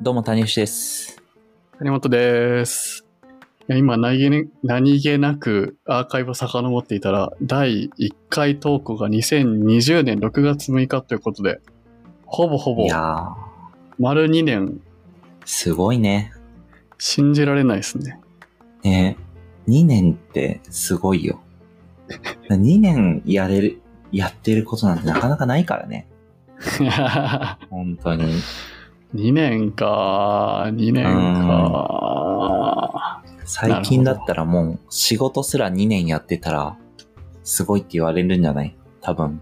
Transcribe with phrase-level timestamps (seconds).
[0.00, 1.20] どうも、谷吉です。
[1.78, 3.04] 谷本です。
[3.68, 11.60] いや今何気に、何気なくアーカイブを遡っていたら、第1回投稿が2020年6月6日ということで、
[12.26, 13.34] ほぼほぼいやー、
[13.98, 14.80] 丸2年
[15.44, 16.32] すごいね。
[16.98, 18.20] 信じられないですね。
[18.84, 19.16] ね
[19.66, 21.40] 2年ってすごいよ。
[22.48, 26.06] 2年やれる、やってることなんてなかなかないからね。
[27.68, 28.26] 本当に。
[29.14, 33.22] 2年か、2年か。
[33.44, 36.76] 最近だったらもう仕事すら2年やってたら、
[37.42, 38.76] すごいって言われるんじゃない？
[39.00, 39.40] 多分。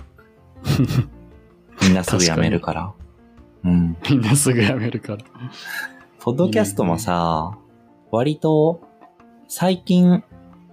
[1.83, 2.93] みんなすぐ辞めるから。
[3.65, 3.97] うん。
[4.09, 5.19] みんなすぐ辞めるから。
[6.21, 7.59] ポッドキャストもさ、
[8.13, 8.81] 割と
[9.49, 10.23] 最近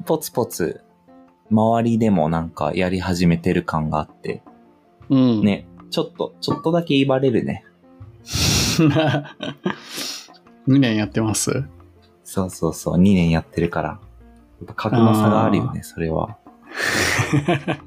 [0.06, 0.82] ポツポツ
[1.50, 4.44] 周りでもなんかやり始めてる感があって、
[5.10, 5.42] うん。
[5.44, 7.66] ね、ちょっと、ちょっとだけ言われるね。
[10.68, 11.66] 2年やってます
[12.24, 13.90] そうそうそう、2年やってるから。
[13.90, 13.98] や
[14.64, 16.38] っぱ格の差があるよね、それは。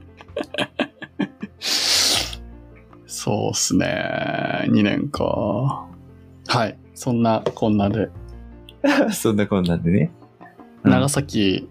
[3.06, 4.66] そうっすね。
[4.68, 5.24] 2年か。
[5.24, 6.78] はい。
[6.94, 8.10] そんなこんなで、
[9.10, 10.12] そんなこんなんでね。
[10.84, 11.68] うん長崎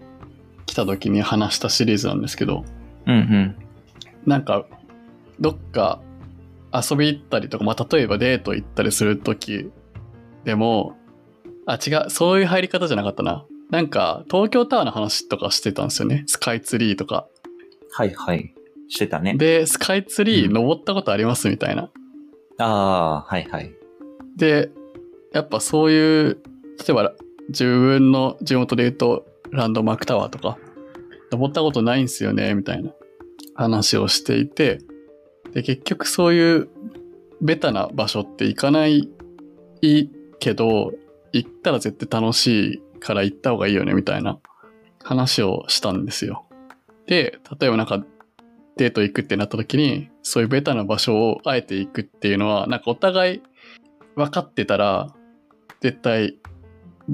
[0.66, 2.64] 来た時に話したシリーズなんですけど、
[3.06, 3.56] うんうん。
[4.26, 4.66] なんか、
[5.40, 6.00] どっか
[6.80, 9.70] 遊び行ったりとか、まあ、例えばデート行ったりする時
[10.44, 10.96] でも、
[11.66, 13.44] あ、違う、そういう入り方じゃなかったな。
[13.70, 16.24] なんか、東京タワーの話とかしてたんですよね。
[16.26, 17.26] スカイツリーとか。
[17.92, 18.54] はいはい。
[18.88, 19.34] してたね。
[19.34, 21.90] で、スカイツリーうん登ったことありますみたいな。
[22.58, 23.74] ああ、はいはい。
[24.36, 24.70] で、
[25.32, 26.38] やっぱそういう、
[26.78, 27.12] 例えば
[27.48, 30.58] 自分の地元で言うと、ランドマークタワーとか、
[31.32, 32.92] 登ったことないんすよね、みたいな
[33.54, 34.78] 話をしていて、
[35.56, 36.68] で、結局そういう
[37.40, 39.08] ベタな場所って行かない
[40.38, 40.92] けど、
[41.32, 44.38] 行ったら絶対楽しいから行った方がいいよね、みたいな
[45.02, 46.44] 話をしたんですよ。
[47.06, 48.04] で、例えばなんか
[48.76, 53.42] デート行くってなった時に、そういうベタな場所をあえて行くっていうのは、なんかお互い
[54.14, 55.08] 分かってたら、
[55.80, 56.36] 絶対、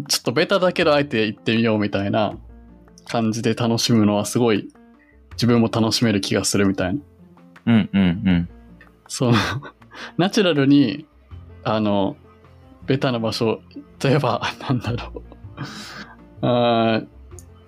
[0.08, 2.36] ちょっとベタだけどあえて行ってみようみたいな
[3.04, 4.69] 感じで楽しむのはすごい
[5.34, 7.00] 自分も楽しめる気がするみたいな。
[7.67, 8.49] うんうんうん。
[9.09, 9.34] その、
[10.17, 11.06] ナチュラルに、
[11.65, 12.17] あの、
[12.87, 13.61] ベタな場所、
[14.03, 15.23] 例えば、なんだろう。
[16.43, 17.06] あー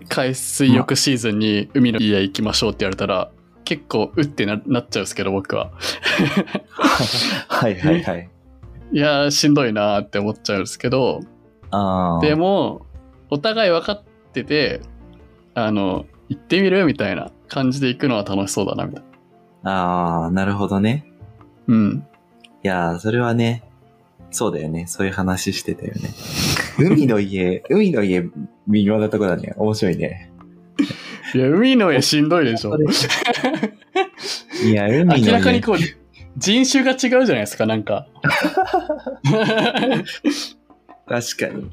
[0.09, 3.31] 海水浴シーズンに海の家行きましょうって言われたら、
[3.65, 5.71] 結構、うってななっちゃうんですけど、僕は。
[7.49, 8.31] はいはいはい。
[8.93, 11.21] いやー、しんどいなーって思っちゃうんですけど。
[12.21, 12.87] でも、
[13.31, 14.81] お互い分かってて、
[15.55, 19.09] あの、行ってみるみたいな感じで行くのは楽しそうだな、みたいな。
[19.65, 21.05] ああ、なるほどね。
[21.67, 22.07] うん。
[22.63, 23.63] いやー、それはね、
[24.31, 24.87] そうだよね。
[24.87, 26.11] そういう話してたよね。
[26.79, 28.25] 海の家、海の家、
[28.69, 29.55] 微妙なとこだね。
[29.57, 30.31] 面白いね。
[31.35, 32.77] いや、海の絵しんどいでしょ。
[34.65, 35.27] いや、海の家。
[35.27, 35.77] 明らかにこう、
[36.37, 38.07] 人種が違うじゃないですか、なんか。
[41.07, 41.71] 確かに。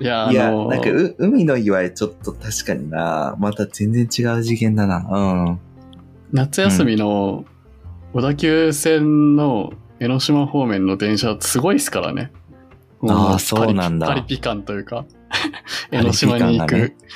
[0.00, 3.36] いや、あいや、のなんかう、海の家はちょっと確かにな。
[3.38, 5.06] また全然違う次元だな。
[5.10, 5.60] うん。
[6.32, 7.44] 夏休みの
[8.12, 12.32] 小田急線の江ノ島方面の電車、すごいですからね。
[13.02, 15.04] あーもそうなんだパリピ感というか、
[15.90, 16.74] 江ノ島に行く。
[16.76, 16.96] ね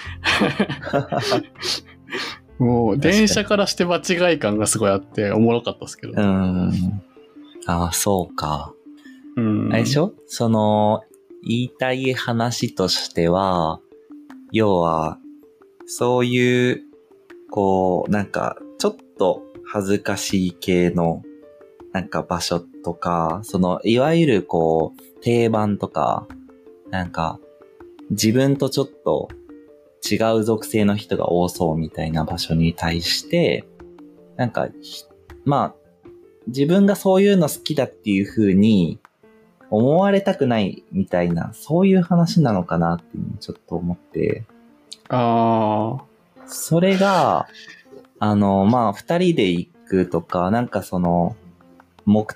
[2.59, 6.15] もう、電車からして場違い感がすごいあって、おもろかったですけど。
[6.17, 6.71] うん。
[7.67, 8.73] ああ、そうか。
[9.37, 9.73] うん。
[9.73, 10.15] あれでしょ？
[10.27, 11.03] その、
[11.47, 13.81] 言いたい話としては、
[14.53, 15.19] 要は、
[15.87, 16.83] そういう、
[17.51, 18.57] こう、なんか、
[19.19, 21.23] と恥ずかしい系の、
[21.93, 26.27] なんか場所とか、その、いわゆるこう、定番とか、
[26.91, 27.39] なんか、
[28.11, 29.29] 自分とちょっと
[30.09, 33.65] 違う属性の人が多そうみたいな場所に対して、
[34.37, 35.05] なんか、ひ
[35.45, 36.09] まあ、
[36.47, 39.01] 自分がそういうの好きだっていう風に
[39.71, 44.45] 思われたくないみたいな、そういう話なのかなっていうのをちょっと思って、
[45.09, 45.97] あ
[46.47, 47.49] それが、
[48.19, 51.37] あの、まあ、二人で行くとか、なんかその、
[52.07, 52.27] 目、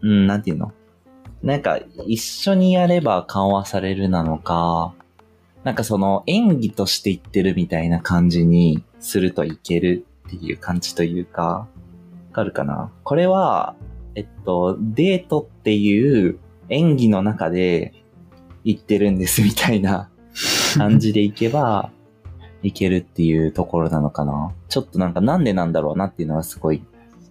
[0.00, 0.72] うん、なんていうの？
[1.42, 4.94] なんか、一緒にやれば緩和されるなのか、
[5.64, 11.68] なんかその、演技として言ってるみたいな感じにするといけるっていう感じというか、わ
[12.32, 12.90] かるかな？
[13.04, 13.74] これは、
[14.14, 16.38] えっと、デートっていう
[16.70, 17.92] 演技の中で
[18.64, 20.08] 言ってるんですみたいな
[20.76, 21.90] 感じでいけば、
[22.62, 24.52] いけるっていうところなのかな？
[24.68, 26.82] ちょっとなんかなんでなんだろうなっていうのはすごい、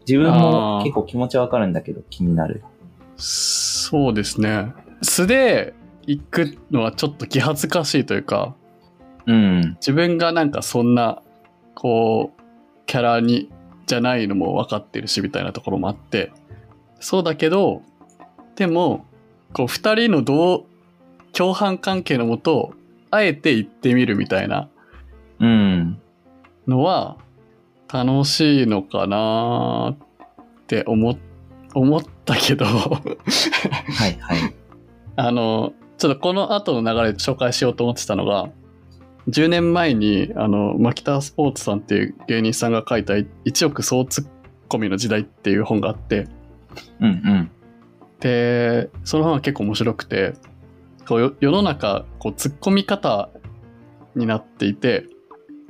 [0.02, 2.64] 自分も結構気持ちわかるんだけど気になる。
[3.18, 4.74] そうですね。
[5.02, 5.74] 素で
[6.08, 8.56] 行くのはちょっと気恥ずかしいというか、
[9.26, 9.76] うん。
[9.82, 11.22] 自分がなんかそんな、
[11.74, 12.42] こう、
[12.86, 13.50] キャラに、
[13.88, 16.32] じゃないのも分かってるし、みたいなところもあって、
[17.00, 17.82] そうだけど、
[18.56, 19.06] でも、
[19.54, 20.68] こう、二人の同、
[21.34, 22.74] 共犯関係のもと、
[23.10, 24.70] あえて行ってみるみたいなうん。
[26.68, 27.18] のは、
[27.92, 29.98] 楽しいのかなっ
[30.68, 31.18] て思っ、
[31.74, 33.02] 思ったけど、は
[34.08, 34.56] いはい。
[35.16, 38.50] あの、ちょっとこの後の流れで紹介しようと思ってたのが、
[39.30, 44.28] 10年前に、あの、マキタスポーツさんっていう芸人さんが書いた1億総ツッ
[44.68, 46.28] コミの時代っていう本があって、
[47.00, 47.52] うんうん。
[48.20, 50.34] で、その本は結構面白くて、
[51.08, 53.30] こうよ世の中、こう、突っ込み方
[54.16, 55.06] になっていて、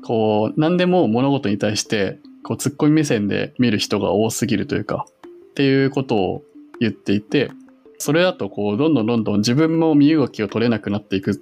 [0.06, 5.08] こう、何でも物事に対して、こう、突っ込み目線で見る人が多すぎるというか、
[5.50, 6.44] っていうことを
[6.80, 7.50] 言っていて、
[7.98, 11.42] それだと、こう、どんどんどんどん自分も身動きを取れなくなっていく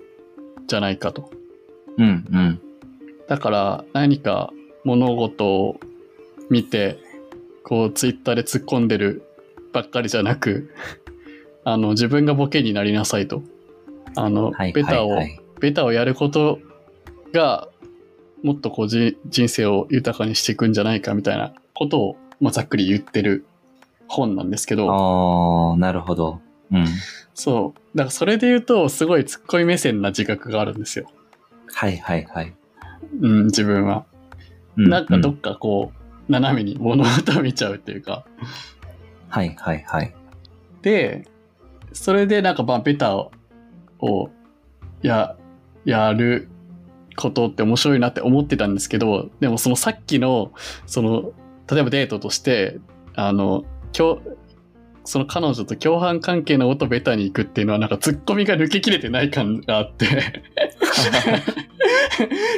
[0.65, 1.30] じゃないかと。
[1.98, 2.62] うんうん。
[3.27, 4.54] だから、何か
[4.86, 5.77] 物事を
[6.50, 7.00] 見て、
[7.66, 9.24] こう、ツイッターで突っ込んでる
[9.74, 10.71] ばっかりじゃなく、
[11.66, 13.44] あの、自分がボケになりなさいと。
[14.16, 15.39] あの、はいベタを、はいはい。
[15.59, 16.59] ベタをやること
[17.33, 17.68] が、
[18.44, 23.45] もっとこうじ人生を豊かにしていくんじゃないかみたいなことを、まあ、ざっくり言ってる
[24.07, 26.42] 本なんですけど、ああ、なるほど。
[26.72, 26.86] うん。
[27.34, 27.98] そう。
[27.98, 31.10] だからそれで言うと、すごいツッコミ目線な自覚があるんですよ。
[31.74, 32.54] はいはいはい。
[33.22, 34.06] うん、自分は。
[34.78, 35.92] うなんかどっうんかこ
[36.28, 38.25] う、斜めに物事を見ちゃうっていうか。
[39.30, 40.13] はいはいはい。
[40.81, 41.28] で、
[41.94, 43.31] それでなんかまあベタを、
[44.00, 44.30] を
[45.01, 45.36] や、
[45.86, 46.50] やる
[47.15, 50.51] ことって面白いなって思ってたんですけど、でもそのさっきの、
[50.86, 51.31] その、
[51.69, 52.80] 例えばデートとして、
[53.15, 53.63] あの、
[53.98, 54.21] 今日、
[55.06, 60.07] その彼女と共犯関係の音ベタに行くっていうのはなんかツッコミが抜けきれてない感があって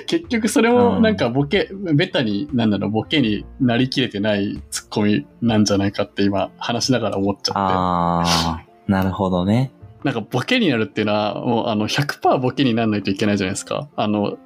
[0.06, 7.56] 結局それもなんかボケ、ベタに、なんだろう、ボケになりきれてないツッコミなんじゃないかって今話しながら思っちゃって。
[7.56, 9.72] ああ、なるほどね。
[10.04, 13.90] なんかボケになるっていうのは、もうあの100%ボケにならないといけないじゃないですか。
[13.96, 14.38] あの、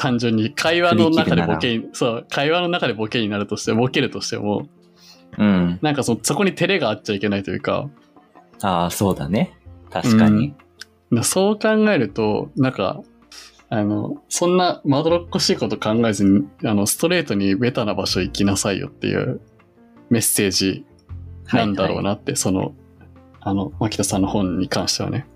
[0.00, 4.66] 単純に会話の中でボケに、そう、会話の中でボケになるとして、ボケるとしても、
[5.36, 5.78] うん。
[5.82, 7.90] なんかそそこに照れがあっちゃいけないというか、
[8.62, 9.52] ああ、そうだね。
[9.90, 10.54] 確かに。
[11.10, 13.02] なそう考えると、なんか、
[13.68, 19.42] あの、そんなまどろっこしいこと考えずに、あの、ストレートにベタな場所行きなさいよっていう
[20.08, 20.86] メッセージ
[21.52, 22.72] なんだろうなって、その、
[23.40, 25.26] あの、牧田さんの本に関してはね。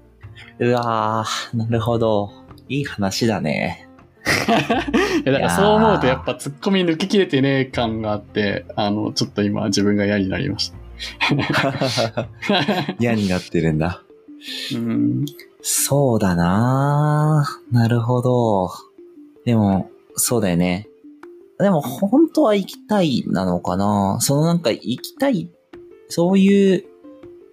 [0.59, 2.31] うわー、なるほど。
[2.71, 3.84] いい話だね。
[5.25, 12.29] いやだからそう思うとやっぱツッコミ抜ききれてねえ感があって、あの、ちょっと今自分が嫌になりました。
[12.99, 14.03] 嫌になってるんだ。
[14.75, 15.25] うん。
[15.63, 18.71] そうだなーなるほど。
[19.45, 20.89] でも、そうだよね。
[21.59, 25.51] でも、本当は行きたいなのかなそのなんか行きたい、
[26.09, 26.85] そういう、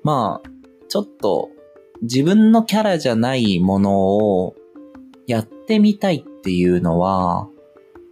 [0.03, 0.49] まあ、
[0.89, 1.49] ちょっと
[2.01, 4.55] 自分のキャラじゃないものを
[5.27, 7.47] やってみたいっていうのは、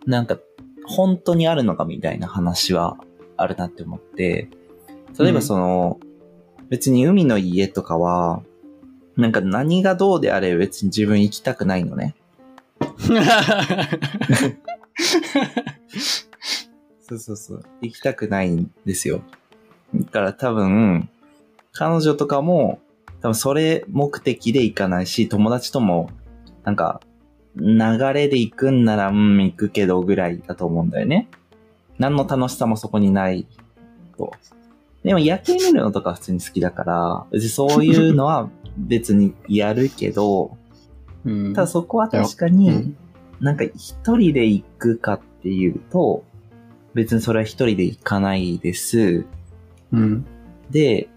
[0.06, 0.40] なんか
[0.86, 2.98] 本当にあるのかみたいな話は
[3.38, 4.50] あるなって思って、
[5.20, 6.00] 例えばその、
[6.70, 8.42] 別に海の家とかは、
[9.16, 12.16] なんか何がどうであれ別に自分行きたくないのね。
[17.02, 17.64] そうそうそう。
[17.82, 19.22] 行きたくないんですよ。
[19.96, 21.10] だから多分、
[21.72, 22.80] 彼女とかも、
[23.22, 26.10] 多分それ目的で行かないし、友達とも、
[26.64, 27.02] なんか、
[27.60, 31.30] 流れで行くんなら、うん、行くけどぐらいだと思うんだよね。
[31.98, 33.46] 何の楽しさもそこにない
[34.18, 34.32] と。
[35.04, 40.58] でも夜景見るのとか普通に好きだから、別にそういうのは別にやるけど、
[41.26, 42.98] うんただそこは確かうに、ん
[43.40, 46.24] なんか一人で行くかっていうと、
[46.94, 49.26] 別にそれは一人で行かないです。
[49.92, 50.26] うん。
[50.70, 51.08] で、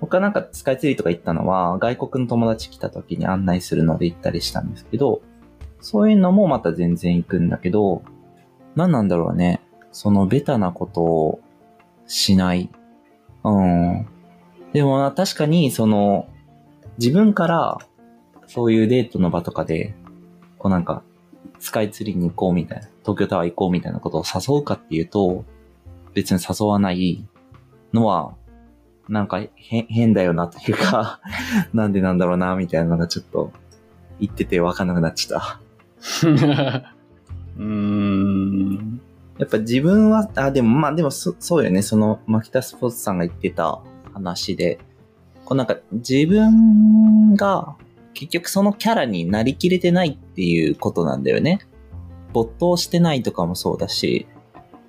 [0.00, 5.20] 他なんかスカイツリーとか行ったのは、外国の友達来た時に案内するので行ったりしたんですけど、
[5.80, 8.02] そういうのもまた全然行くんだけど、
[8.76, 9.60] 何なんだろうね。
[9.92, 11.40] そのベタなことを
[12.06, 12.70] しない。
[13.44, 14.06] うん。
[14.72, 16.28] でもな確かに、その、
[16.98, 17.78] 自分から、
[18.46, 19.94] そういうデートの場とかで、
[20.58, 21.02] こうなんか、
[21.58, 25.44] スカイツリーに行こうみたいな、東京タワー行こうみたいなことを誘うかっていうと、
[26.14, 27.24] 別に誘わない
[27.92, 28.34] のは、
[29.08, 31.20] なんか変、変だよなというか、
[31.72, 33.52] なんでなんだろうな、みたいなのがちょっと、
[34.20, 35.60] 言っててわかんなくなっちゃった。
[37.56, 39.00] うーん。
[39.38, 43.80] やっぱ自分は、あ、でもまあでもそそうよね、その、マキタスポーツさんが言ってた
[44.12, 44.78] 話で、
[45.44, 47.74] こうなんか自分が
[48.14, 51.60] 結局そのキャラになりきれてないっていうことなんだよね。
[52.32, 54.26] 没頭してないとかもそうだし、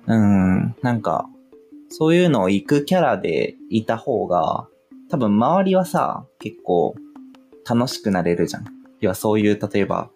[0.06, 1.28] うん、なんか、
[1.88, 4.68] そういうのを行くキャラでいた方が、
[5.10, 6.94] 多分周りはさ、結構
[7.68, 8.64] 楽しくなれるじゃん。
[9.00, 10.10] 要はそういう、例えば、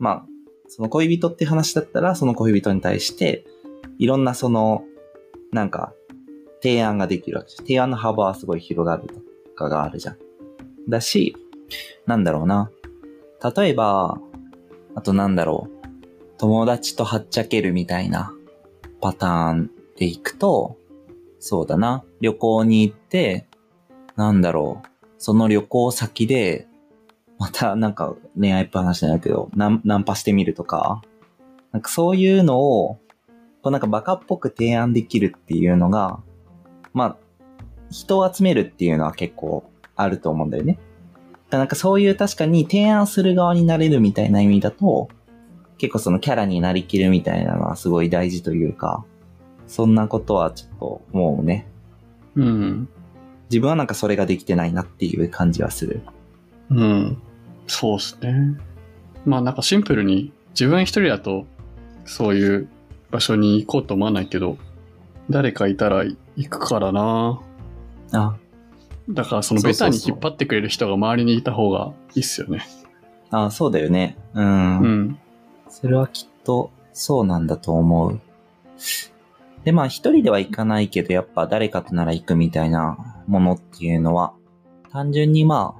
[0.00, 0.26] まあ、
[0.66, 3.44] その恋人って話だったら、その恋人に対して、
[3.98, 4.82] いろんなその、
[5.52, 5.92] なんか、
[6.62, 7.66] 提案ができるわけじゃん。
[7.66, 9.20] 提案の幅はすごい広がると
[9.54, 10.16] かがあるじゃん。
[10.88, 11.36] だし、
[12.06, 12.70] なんだろうな。
[13.56, 14.18] 例えば、
[14.94, 15.80] あとなんだろう。
[16.38, 18.34] 友達とはっちゃけるみたいな
[19.00, 20.78] パターンでいくと、
[21.38, 22.04] そうだな。
[22.20, 23.46] 旅行に行って、
[24.16, 24.88] なんだろう。
[25.18, 26.66] その旅行先で、
[27.40, 31.00] またなんか恋愛っぽい話じゃないけど、ナンナンパしてみるとか、
[31.72, 33.00] なんかそういうのを、
[33.62, 36.20] こうなんかバカっぽく提案できるっていうのが、
[36.92, 37.16] まあ、
[37.90, 39.64] 人を集めるっていうのは結構
[39.96, 40.74] あると思うんだよね。
[40.74, 40.82] だか
[41.52, 45.08] らなんかそういう確かに提案する側になれるみたいな意味だと、
[45.78, 49.02] 結構そのキャラになりきるみたいなのはすごい大事というか、
[49.66, 51.66] そんなことはちょっともうね、
[52.34, 52.88] うん。
[53.48, 56.02] 自分はなんかそれができてないなっていう感じはする。
[56.70, 57.22] うん。
[57.70, 58.58] そうですね。
[59.24, 61.46] まあなんかシンプルに自分一人だと
[62.04, 62.68] そういう
[63.12, 64.58] 場所に行こうと思わないけど、
[65.30, 67.40] 誰かいたら行くからな。
[68.12, 68.36] あ、
[69.08, 72.66] だからそのベタに引っ張ってくれる人が周りにいた方がいいっすよね。
[73.30, 74.16] あそうだよね。
[74.34, 74.80] うん。
[74.80, 75.18] うん。
[75.68, 78.20] それはきっとそうなんだと思う。
[79.64, 84.32] で、まあ一人では行かないけど、やっぱ誰かとなら行くみたいなものっていうのは、
[84.90, 85.79] 単純にまあ、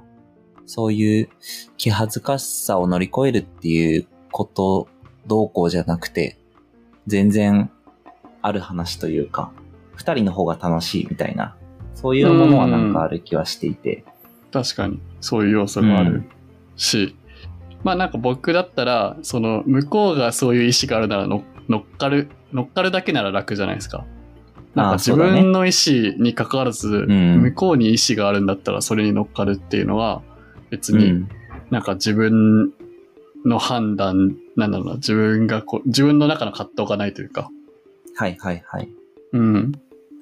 [0.71, 1.29] そういう
[1.75, 4.87] 気恥ずかしさを乗り越えるっていうこと
[5.27, 6.37] どうこうじゃなくて、
[7.07, 7.69] 全然
[8.41, 9.51] ある話というか、
[9.95, 11.57] 二人の方が楽しいみたいな、
[11.93, 14.05] そういうものはなんかある気はしていて。
[14.53, 16.23] 確かにそういう要素がある
[16.77, 17.17] し、
[17.83, 24.05] まあなんか僕だったらその向こうがそういう意思があるならの乗っかる乗っかるだけなら楽じゃないですか。
[24.73, 30.21] なんか自分の意思に関わらず、ん向こうに意思があるんだったらそれに乗っかるっていうのは
[30.71, 31.29] 別にうん。
[31.69, 32.73] なんか自分
[33.45, 37.49] の判断なんだろうな自分がこう自分の中の葛藤がないというか、
[38.15, 38.89] はいはいはい。
[39.33, 39.71] うん、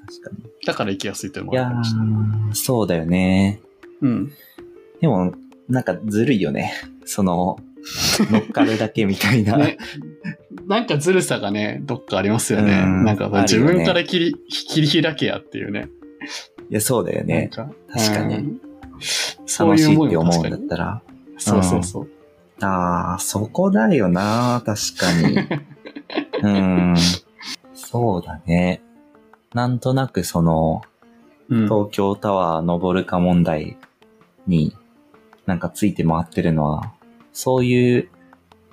[0.06, 0.44] 確かに。
[0.66, 2.52] だから行きやすいというのいやもあるかもしれない。
[2.52, 3.62] ー、そうだよね。
[4.02, 4.32] うん、
[5.02, 5.34] でも、
[5.68, 6.74] なんかずるいよね。
[7.06, 7.58] その、
[8.32, 9.58] 乗っかるだけみたいな。
[9.58, 9.78] ね、
[10.68, 12.84] なんかずるさがね、どっかありますよね。
[12.86, 15.90] うんなんか自分から切り、切り開けやっていうね。
[16.70, 17.50] いや、そうだよね。
[17.52, 18.60] 確かに
[19.60, 20.50] 楽しいって思うん。
[20.50, 21.02] だったら。
[21.38, 22.10] そうそうそう。
[22.62, 24.62] ああ、そこだよな。
[24.66, 25.38] 確かに。
[26.44, 26.96] うん。
[27.74, 28.82] そうだね。
[29.54, 30.82] なんとなくその、
[31.50, 33.76] うん東京タワー登るか問題
[34.46, 34.76] に
[35.48, 36.94] なんかついて回ってるのは、
[37.34, 38.10] そういう、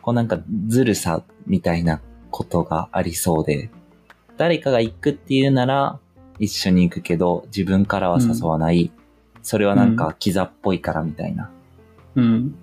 [0.03, 3.71] こうなんかずるさみたいなことがありそうで、
[4.37, 5.99] 誰かが行くっていうなら
[6.39, 8.93] 一緒に行くけど、自分からは誘わない。
[9.47, 11.49] それはなんかキザっぽいからみたいな。
[12.17, 12.57] うん。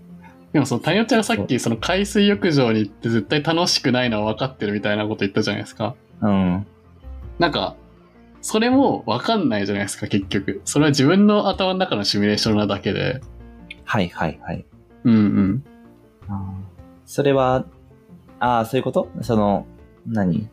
[0.52, 5.96] でもその、谷尾ちゃんがさっきその海水浴場に行って絶対楽しくないのは分かってるみたいなこと言ったじゃないですか。
[6.22, 6.68] うん。
[7.40, 7.78] なんか、
[8.42, 10.62] それも分かんないじゃないですか、結局。
[10.66, 13.22] それは自分の頭の中のシミュレーションなだけで。
[13.86, 14.66] はいはいはい。
[15.06, 15.64] うんうん。
[16.28, 16.36] あー
[17.06, 17.66] それは、
[18.42, 19.10] ああ、そういうこと？
[19.22, 19.66] その、
[20.06, 20.50] 何？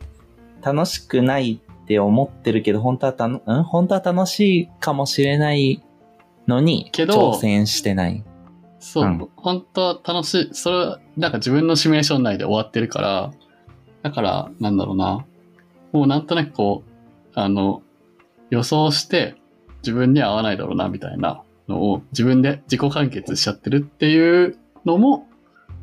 [0.63, 3.63] 楽しくないって思ってるけど、本当はたの、ん？
[3.65, 5.83] 本当は楽しいかもしれない
[6.51, 8.23] のに、けど挑戦してない。
[8.79, 10.49] そう、うん本当は楽しい。
[10.53, 13.31] それは、なんか自分のシミュレーション内で終わってるから、
[14.03, 15.25] だから、なんだろうな。
[15.93, 16.91] もうなんとなくこう、
[17.35, 17.83] あの、
[18.51, 19.37] 予想して
[19.83, 25.29] 自分には合わないだろうな、みたいなのを自分で自己完結しちゃってるっていうのも、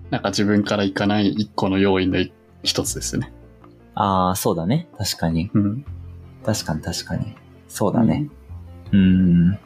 [0.10, 2.32] なんか自分からいかない一個の要因で
[2.64, 3.34] 一つですね。
[3.96, 4.88] ああ、そうだね。
[4.98, 5.50] 確かに。
[5.54, 5.86] うん。
[6.46, 7.36] 確かに確かに。
[7.68, 8.30] そうだね。
[8.92, 9.60] うーん。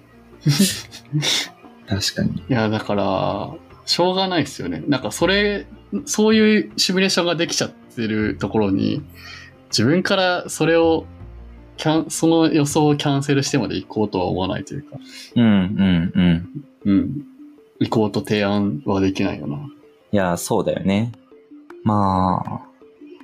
[1.87, 2.37] 確かに。
[2.37, 3.51] いや、だから、
[3.85, 4.83] しょうがないですよね。
[4.87, 5.65] なんかそれ、
[6.05, 9.01] そういうシミュレーションができちゃってるところに、
[9.69, 11.05] 自分からそれを、
[11.77, 14.97] キャン、その予想をキャンセルしてまで行こうとは思わないというか、
[15.35, 16.65] うん、うん、うん。
[16.85, 17.25] うん。
[17.79, 19.57] 行こうと提案はできないよな。
[19.57, 21.11] いや、そうだよね。
[21.83, 22.61] まあ、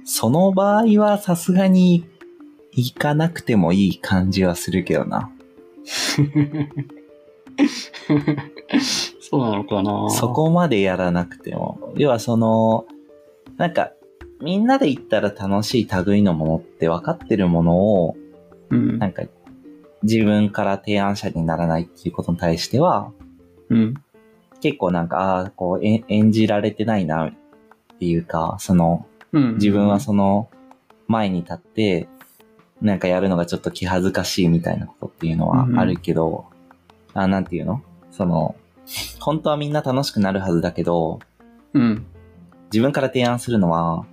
[0.04, 2.06] その場合はさすがに
[2.72, 5.30] 行かなくてもいい感じはするけどな。
[9.20, 10.30] そうなのかなそ。
[10.30, 11.94] こまでやらなくても。
[11.96, 12.86] 要はその、
[13.58, 13.92] なんか、
[14.42, 18.18] みんなで行ったら楽しい類のものって分かってるものを、
[18.70, 19.08] うんな。
[19.08, 19.24] んか、
[20.04, 23.12] 自分から提案者にならないっていうことに対しては、
[23.70, 23.94] うん。
[24.62, 27.34] 結構なんか、ああ、こう、え演じられてないな、っ
[28.00, 29.54] ていうか、その、うん。
[29.56, 30.50] 自分はその、
[31.08, 32.08] 前に立って、
[32.82, 36.46] なんかやるのがちょっと気恥ずかしいみたいなことっていうのはあるけど、
[37.18, 37.82] あなんていうの？
[38.12, 38.56] その、
[39.20, 41.20] 本当はみんな楽しくなるはずだけど、
[41.74, 42.06] うん。
[42.72, 44.06] 自分から提案するのは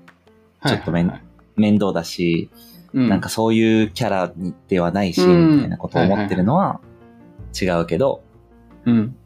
[0.67, 1.23] ちょっとめんはい。
[1.57, 2.51] 面倒だし、
[2.93, 5.57] うん、なんかそういうキャラにではないし、うん。
[5.57, 6.81] みたいなことを思ってるのは
[7.61, 8.23] 違うけど、
[8.87, 9.17] うん。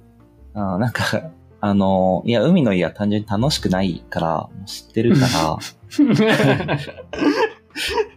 [0.55, 1.31] あーなんか、
[1.61, 5.59] あの、いや、海の家は単純に楽しくないから、知ってるから、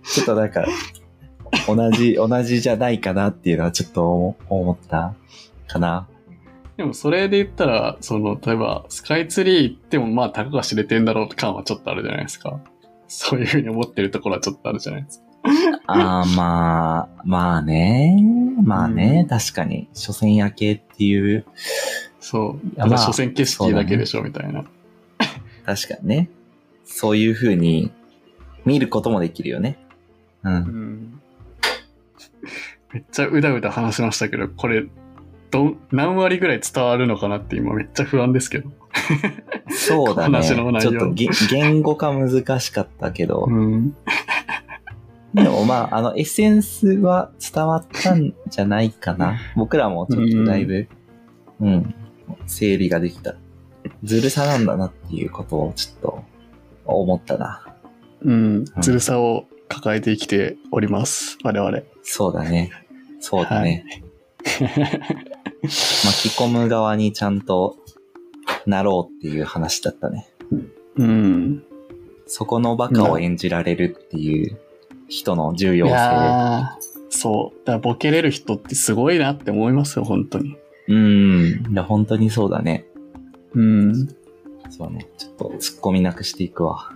[0.03, 0.65] ちょっとなんか、
[1.67, 5.13] 同じ、同じじゃないかなっていうのはちょっと思思った
[5.71, 6.07] かな。
[6.77, 12.59] でもそれで言ったら、その、例えば、スカイツリー行っても、まあ、たかが知れてんだろう感はちょっとあるじゃないですか。
[13.07, 15.25] そういうふうに思ってるところはちょっとあるじゃないですか。
[15.87, 18.17] ああ、まあ、まあね。
[18.63, 19.89] まあね、確かに。
[19.93, 21.45] 所詮夜景っていう、
[22.19, 22.79] そう。
[22.79, 24.63] やまあ所詮景色だけでしょ、みたいな。
[25.65, 26.29] 確かにね。
[26.85, 27.91] そういう風に
[28.65, 29.77] 見ることもできるよね。
[30.43, 30.49] う。
[30.49, 31.21] うんん。
[32.93, 34.85] めっちゃうだうだ話しましたけど、これ、
[35.51, 38.71] どん、何割ぐらい伝わるのかなって今めっちゃ不安ですけど。
[39.69, 40.41] そうだね。
[40.43, 43.95] ちょっとげ言語化難しかったけど、うん。
[45.33, 49.39] でもまあ、あの、エッセンスは伝わったんじゃないかな。
[49.55, 50.87] 僕らもちょっとだいぶ、
[51.61, 51.95] うん、
[52.47, 53.35] 整理ができた。
[54.03, 56.23] ずるさなんだなっていうことをちょっと
[56.85, 57.65] 思ったな。
[58.23, 58.65] うん。
[58.81, 61.37] ずるさを抱えて生きております。
[61.43, 61.79] 我々。
[62.03, 62.71] そうだね。
[63.19, 63.85] そうだね。
[65.63, 67.77] 巻き込む側にちゃんと
[68.65, 70.27] なろうっていう話だったね。
[70.95, 71.63] うん。
[72.27, 74.59] そこのバカを演じられるっていう
[75.07, 75.95] 人の重い要性。
[77.09, 77.65] そう。
[77.65, 80.55] だボケれる人ってすごいなって思いますよ、本当に。
[80.87, 81.71] うん。
[81.71, 82.85] いや、本当にそうだね。
[83.53, 84.07] うん。
[84.69, 85.07] そうね。
[85.17, 86.93] ちょっと突っ込みなくしていくわ。